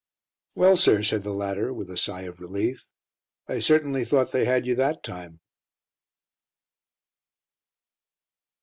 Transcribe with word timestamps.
"Well, 0.55 0.77
sir," 0.77 1.03
said 1.03 1.21
the 1.21 1.31
latter, 1.31 1.71
with 1.71 1.87
a 1.91 1.95
sigh 1.95 2.21
of 2.23 2.39
relief, 2.39 2.87
"I 3.47 3.59
certainly 3.59 4.03
thought 4.03 4.31
they 4.31 4.45
had 4.45 4.65
you 4.65 4.73
that 4.73 5.03
time." 5.03 5.41